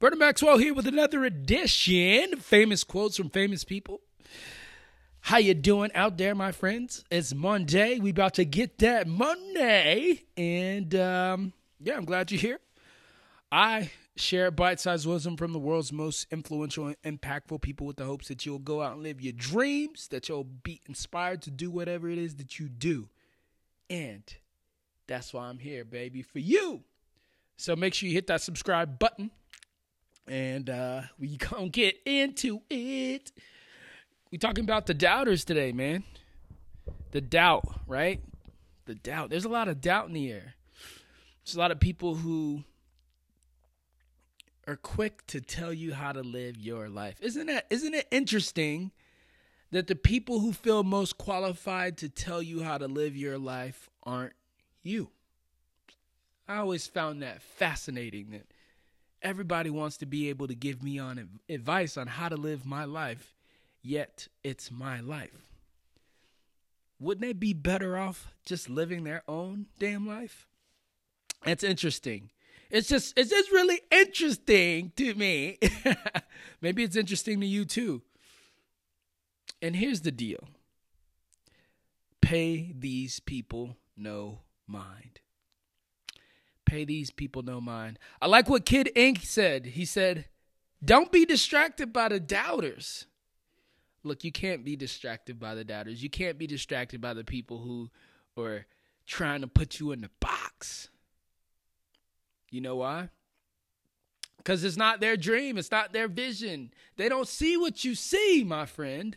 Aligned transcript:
Vernon 0.00 0.18
Maxwell 0.18 0.56
here 0.56 0.72
with 0.72 0.86
another 0.86 1.26
edition. 1.26 2.38
Famous 2.38 2.84
quotes 2.84 3.18
from 3.18 3.28
famous 3.28 3.64
people. 3.64 4.00
How 5.20 5.36
you 5.36 5.52
doing 5.52 5.90
out 5.94 6.16
there, 6.16 6.34
my 6.34 6.52
friends? 6.52 7.04
It's 7.10 7.34
Monday. 7.34 7.98
We 7.98 8.08
about 8.08 8.32
to 8.34 8.46
get 8.46 8.78
that 8.78 9.06
Monday, 9.06 10.22
and 10.38 10.94
um, 10.94 11.52
yeah, 11.78 11.98
I'm 11.98 12.06
glad 12.06 12.32
you're 12.32 12.40
here. 12.40 12.60
I 13.52 13.90
share 14.16 14.50
bite-sized 14.50 15.06
wisdom 15.06 15.36
from 15.36 15.52
the 15.52 15.58
world's 15.58 15.92
most 15.92 16.26
influential 16.30 16.86
and 16.86 17.20
impactful 17.20 17.60
people 17.60 17.86
with 17.86 17.96
the 17.96 18.06
hopes 18.06 18.28
that 18.28 18.46
you'll 18.46 18.58
go 18.58 18.80
out 18.80 18.94
and 18.94 19.02
live 19.02 19.20
your 19.20 19.34
dreams, 19.34 20.08
that 20.08 20.30
you'll 20.30 20.44
be 20.44 20.80
inspired 20.88 21.42
to 21.42 21.50
do 21.50 21.70
whatever 21.70 22.08
it 22.08 22.16
is 22.16 22.36
that 22.36 22.58
you 22.58 22.70
do, 22.70 23.10
and 23.90 24.22
that's 25.06 25.34
why 25.34 25.44
I'm 25.48 25.58
here, 25.58 25.84
baby, 25.84 26.22
for 26.22 26.38
you. 26.38 26.84
So 27.58 27.76
make 27.76 27.92
sure 27.92 28.08
you 28.08 28.14
hit 28.14 28.28
that 28.28 28.40
subscribe 28.40 28.98
button 28.98 29.30
and 30.26 30.70
uh, 30.70 31.02
we 31.18 31.36
gonna 31.36 31.68
get 31.68 31.96
into 32.04 32.60
it. 32.70 33.32
We 34.30 34.38
talking 34.38 34.64
about 34.64 34.86
the 34.86 34.94
doubters 34.94 35.44
today, 35.44 35.72
man. 35.72 36.04
The 37.10 37.20
doubt, 37.20 37.64
right? 37.86 38.20
The 38.86 38.94
doubt. 38.94 39.30
There's 39.30 39.44
a 39.44 39.48
lot 39.48 39.68
of 39.68 39.80
doubt 39.80 40.06
in 40.06 40.12
the 40.12 40.30
air. 40.30 40.54
There's 41.44 41.56
a 41.56 41.58
lot 41.58 41.72
of 41.72 41.80
people 41.80 42.14
who 42.14 42.62
are 44.68 44.76
quick 44.76 45.26
to 45.26 45.40
tell 45.40 45.72
you 45.72 45.94
how 45.94 46.12
to 46.12 46.22
live 46.22 46.56
your 46.58 46.88
life. 46.88 47.16
Isn't 47.20 47.46
that 47.46 47.66
isn't 47.70 47.94
it 47.94 48.06
interesting 48.10 48.92
that 49.72 49.86
the 49.86 49.96
people 49.96 50.40
who 50.40 50.52
feel 50.52 50.82
most 50.84 51.18
qualified 51.18 51.96
to 51.98 52.08
tell 52.08 52.42
you 52.42 52.62
how 52.62 52.78
to 52.78 52.86
live 52.86 53.16
your 53.16 53.38
life 53.38 53.90
aren't 54.04 54.34
you? 54.82 55.10
I 56.46 56.56
always 56.56 56.86
found 56.86 57.22
that 57.22 57.42
fascinating 57.42 58.30
that 58.30 58.46
everybody 59.22 59.70
wants 59.70 59.96
to 59.98 60.06
be 60.06 60.28
able 60.28 60.48
to 60.48 60.54
give 60.54 60.82
me 60.82 60.98
on 60.98 61.40
advice 61.48 61.96
on 61.96 62.06
how 62.06 62.28
to 62.28 62.36
live 62.36 62.66
my 62.66 62.84
life, 62.84 63.34
yet 63.82 64.28
it's 64.42 64.70
my 64.70 65.00
life. 65.00 65.50
Wouldn't 66.98 67.22
they 67.22 67.32
be 67.32 67.54
better 67.54 67.96
off 67.96 68.34
just 68.44 68.68
living 68.68 69.04
their 69.04 69.22
own 69.26 69.66
damn 69.78 70.06
life? 70.06 70.46
It's 71.46 71.64
interesting. 71.64 72.30
It's 72.70 72.88
just 72.88 73.18
it's 73.18 73.30
just 73.30 73.50
really 73.50 73.80
interesting 73.90 74.92
to 74.96 75.14
me. 75.14 75.58
Maybe 76.60 76.84
it's 76.84 76.96
interesting 76.96 77.40
to 77.40 77.46
you 77.46 77.64
too. 77.64 78.02
And 79.62 79.74
here's 79.74 80.02
the 80.02 80.12
deal. 80.12 80.48
Pay 82.20 82.72
these 82.78 83.18
people 83.18 83.76
no 83.96 84.40
mind 84.66 85.20
pay 86.70 86.84
these 86.84 87.10
people 87.10 87.42
no 87.42 87.60
mind. 87.60 87.98
I 88.22 88.28
like 88.28 88.48
what 88.48 88.64
Kid 88.64 88.90
Ink 88.94 89.20
said. 89.24 89.66
He 89.66 89.84
said, 89.84 90.26
Don't 90.84 91.10
be 91.10 91.24
distracted 91.24 91.92
by 91.92 92.08
the 92.08 92.20
doubters. 92.20 93.06
Look, 94.04 94.22
you 94.22 94.30
can't 94.30 94.64
be 94.64 94.76
distracted 94.76 95.40
by 95.40 95.56
the 95.56 95.64
doubters. 95.64 96.02
You 96.02 96.08
can't 96.08 96.38
be 96.38 96.46
distracted 96.46 97.00
by 97.00 97.12
the 97.12 97.24
people 97.24 97.58
who 97.58 97.90
are 98.40 98.66
trying 99.04 99.40
to 99.40 99.48
put 99.48 99.80
you 99.80 99.90
in 99.90 100.00
the 100.00 100.10
box. 100.20 100.88
You 102.50 102.60
know 102.60 102.76
why? 102.76 103.08
Because 104.36 104.62
it's 104.62 104.76
not 104.76 105.00
their 105.00 105.16
dream, 105.16 105.58
it's 105.58 105.70
not 105.70 105.92
their 105.92 106.08
vision. 106.08 106.72
They 106.96 107.08
don't 107.08 107.28
see 107.28 107.56
what 107.56 107.84
you 107.84 107.94
see, 107.94 108.44
my 108.46 108.64
friend. 108.64 109.16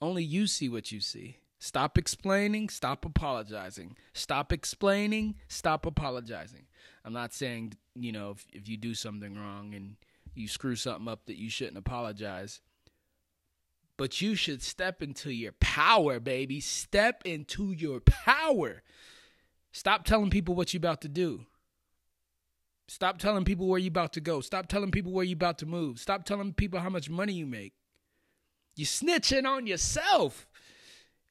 Only 0.00 0.22
you 0.22 0.46
see 0.46 0.68
what 0.68 0.92
you 0.92 1.00
see. 1.00 1.38
Stop 1.58 1.98
explaining, 1.98 2.68
stop 2.68 3.04
apologizing. 3.04 3.96
Stop 4.12 4.52
explaining, 4.52 5.34
stop 5.48 5.86
apologizing. 5.86 6.66
I'm 7.04 7.12
not 7.12 7.34
saying, 7.34 7.74
you 7.94 8.12
know, 8.12 8.30
if, 8.30 8.46
if 8.52 8.68
you 8.68 8.76
do 8.76 8.94
something 8.94 9.34
wrong 9.36 9.74
and 9.74 9.96
you 10.34 10.46
screw 10.46 10.76
something 10.76 11.08
up 11.08 11.26
that 11.26 11.36
you 11.36 11.50
shouldn't 11.50 11.76
apologize. 11.76 12.60
But 13.96 14.20
you 14.20 14.36
should 14.36 14.62
step 14.62 15.02
into 15.02 15.32
your 15.32 15.52
power, 15.58 16.20
baby. 16.20 16.60
Step 16.60 17.22
into 17.24 17.72
your 17.72 18.00
power. 18.00 18.82
Stop 19.72 20.04
telling 20.04 20.30
people 20.30 20.54
what 20.54 20.72
you're 20.72 20.78
about 20.78 21.00
to 21.00 21.08
do. 21.08 21.46
Stop 22.86 23.18
telling 23.18 23.44
people 23.44 23.66
where 23.66 23.78
you're 23.80 23.88
about 23.88 24.12
to 24.14 24.20
go. 24.20 24.40
Stop 24.40 24.68
telling 24.68 24.92
people 24.92 25.12
where 25.12 25.24
you're 25.24 25.34
about 25.34 25.58
to 25.58 25.66
move. 25.66 25.98
Stop 25.98 26.24
telling 26.24 26.52
people 26.54 26.78
how 26.78 26.88
much 26.88 27.10
money 27.10 27.32
you 27.32 27.46
make. 27.46 27.74
You're 28.76 28.86
snitching 28.86 29.44
on 29.44 29.66
yourself. 29.66 30.46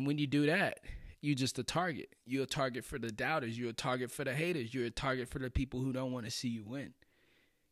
And 0.00 0.06
when 0.06 0.16
you 0.16 0.26
do 0.26 0.46
that, 0.46 0.80
you're 1.20 1.34
just 1.34 1.58
a 1.58 1.62
target. 1.62 2.14
You're 2.24 2.44
a 2.44 2.46
target 2.46 2.86
for 2.86 2.98
the 2.98 3.12
doubters. 3.12 3.58
You're 3.58 3.68
a 3.68 3.74
target 3.74 4.10
for 4.10 4.24
the 4.24 4.32
haters. 4.32 4.72
You're 4.72 4.86
a 4.86 4.90
target 4.90 5.28
for 5.28 5.38
the 5.38 5.50
people 5.50 5.80
who 5.80 5.92
don't 5.92 6.10
want 6.10 6.24
to 6.24 6.30
see 6.30 6.48
you 6.48 6.64
win. 6.64 6.94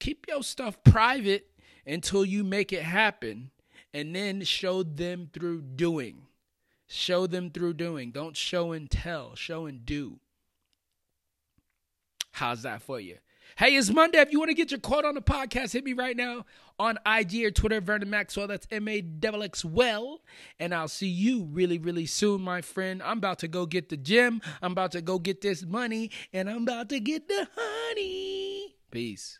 Keep 0.00 0.26
your 0.28 0.42
stuff 0.42 0.76
private 0.84 1.46
until 1.86 2.26
you 2.26 2.44
make 2.44 2.74
it 2.74 2.82
happen 2.82 3.52
and 3.94 4.14
then 4.14 4.42
show 4.42 4.82
them 4.82 5.30
through 5.32 5.62
doing. 5.62 6.26
Show 6.86 7.26
them 7.26 7.50
through 7.50 7.72
doing. 7.72 8.10
Don't 8.10 8.36
show 8.36 8.72
and 8.72 8.90
tell, 8.90 9.34
show 9.34 9.64
and 9.64 9.86
do. 9.86 10.18
How's 12.32 12.64
that 12.64 12.82
for 12.82 13.00
you? 13.00 13.16
Hey, 13.56 13.76
it's 13.76 13.90
Monday. 13.90 14.18
If 14.18 14.32
you 14.32 14.38
want 14.38 14.50
to 14.50 14.54
get 14.54 14.70
your 14.70 14.80
quote 14.80 15.04
on 15.04 15.14
the 15.14 15.20
podcast, 15.20 15.72
hit 15.72 15.84
me 15.84 15.92
right 15.92 16.16
now 16.16 16.46
on 16.78 16.98
IG 17.04 17.44
or 17.44 17.50
Twitter, 17.50 17.80
Vernon 17.80 18.08
Maxwell. 18.08 18.46
That's 18.46 18.66
M 18.70 18.88
A 18.88 19.04
X 19.22 19.64
Well. 19.64 20.22
And 20.58 20.74
I'll 20.74 20.88
see 20.88 21.08
you 21.08 21.44
really, 21.44 21.78
really 21.78 22.06
soon, 22.06 22.40
my 22.40 22.62
friend. 22.62 23.02
I'm 23.02 23.18
about 23.18 23.38
to 23.40 23.48
go 23.48 23.66
get 23.66 23.88
the 23.88 23.96
gym. 23.96 24.40
I'm 24.62 24.72
about 24.72 24.92
to 24.92 25.02
go 25.02 25.18
get 25.18 25.40
this 25.40 25.64
money. 25.64 26.10
And 26.32 26.48
I'm 26.48 26.62
about 26.62 26.88
to 26.90 27.00
get 27.00 27.28
the 27.28 27.48
honey. 27.56 28.76
Peace. 28.90 29.38